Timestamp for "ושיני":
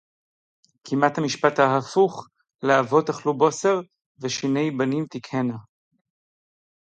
4.21-4.71